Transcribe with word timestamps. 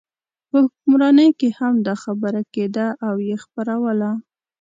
په 0.49 0.57
حکمرانۍ 0.65 1.29
کې 1.39 1.49
هم 1.59 1.73
دا 1.87 1.95
خبره 2.03 2.41
کېده 2.53 2.87
او 3.07 3.13
یې 3.27 3.37
خپروله. 3.43 4.11